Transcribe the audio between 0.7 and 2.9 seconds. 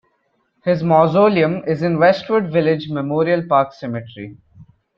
mausoleum is in Westwood Village